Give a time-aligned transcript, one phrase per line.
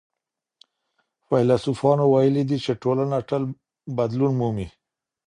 [1.27, 3.43] فيلسوفانو ويلي دي چي ټولنه تل
[3.97, 4.67] بدلون مومي.